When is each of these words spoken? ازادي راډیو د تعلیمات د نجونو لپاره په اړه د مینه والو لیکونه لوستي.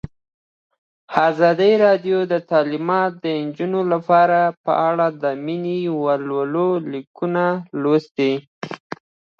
ازادي 1.29 1.73
راډیو 1.85 2.17
د 2.31 2.33
تعلیمات 2.51 3.11
د 3.23 3.25
نجونو 3.43 3.81
لپاره 3.93 4.39
په 4.65 4.73
اړه 4.89 5.07
د 5.21 5.23
مینه 5.45 5.77
والو 6.03 6.69
لیکونه 6.91 7.45
لوستي. 7.81 8.33